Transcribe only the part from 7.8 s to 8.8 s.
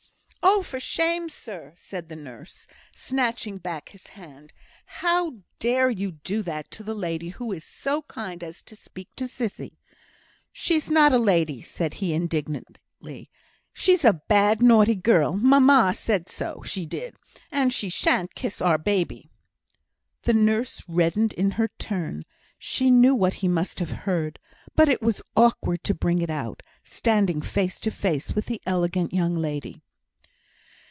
kind as to